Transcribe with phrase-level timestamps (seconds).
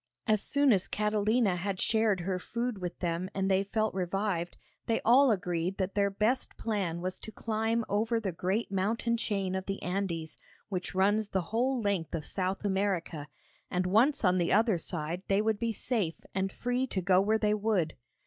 [0.25, 4.99] As soon as Catalina had shared her food with them and they felt revived, they
[5.05, 9.67] all agreed that their best plan was to climb over the great mountain chain of
[9.67, 13.27] the Andes, which runs the whole length of South America,
[13.69, 17.37] and once on the other side they would be safe and free to go where
[17.37, 17.95] they would.